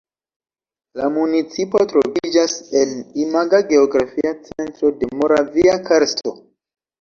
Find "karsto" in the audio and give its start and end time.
5.93-6.35